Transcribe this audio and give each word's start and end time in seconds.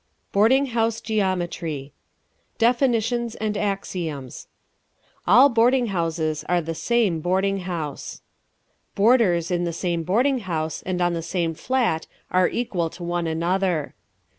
Boarding 0.31 0.65
House 0.73 0.99
Geometry 0.99 1.93
DEFINITIONS 2.57 3.35
AND 3.35 3.55
AXIOMS 3.55 4.47
All 5.27 5.47
boarding 5.47 5.85
houses 5.93 6.43
are 6.49 6.59
the 6.59 6.73
same 6.73 7.19
boarding 7.19 7.59
house. 7.59 8.23
Boarders 8.95 9.51
in 9.51 9.63
the 9.63 9.71
same 9.71 10.01
boarding 10.01 10.39
house 10.39 10.81
and 10.87 11.01
on 11.01 11.13
the 11.13 11.21
same 11.21 11.53
flat 11.53 12.07
are 12.31 12.47
equal 12.49 12.89
to 12.89 13.03
one 13.03 13.27
another. 13.27 13.93